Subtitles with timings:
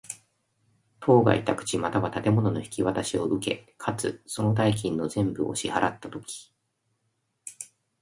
[0.99, 6.51] 当該宅地又は建物の引渡しを受け、かつ、その代金の全部を支払つたとき。